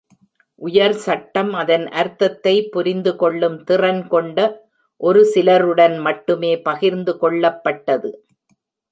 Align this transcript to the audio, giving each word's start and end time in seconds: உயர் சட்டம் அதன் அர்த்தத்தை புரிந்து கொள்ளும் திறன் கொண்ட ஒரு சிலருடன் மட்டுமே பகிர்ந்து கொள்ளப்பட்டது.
உயர் 0.61 0.95
சட்டம் 0.95 1.51
அதன் 1.53 1.83
அர்த்தத்தை 1.91 2.53
புரிந்து 2.69 3.11
கொள்ளும் 3.15 3.57
திறன் 3.63 4.01
கொண்ட 4.07 4.39
ஒரு 5.01 5.21
சிலருடன் 5.25 5.97
மட்டுமே 5.99 6.51
பகிர்ந்து 6.61 7.13
கொள்ளப்பட்டது. 7.21 8.11